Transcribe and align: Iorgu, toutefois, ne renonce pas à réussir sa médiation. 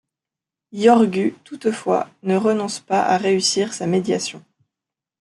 Iorgu, 0.71 1.35
toutefois, 1.43 2.09
ne 2.23 2.35
renonce 2.35 2.79
pas 2.79 3.03
à 3.03 3.17
réussir 3.19 3.71
sa 3.71 3.85
médiation. 3.85 4.43